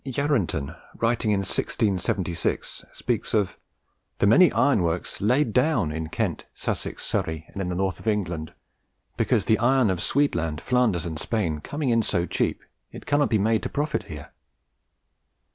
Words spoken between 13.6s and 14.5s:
to profit here."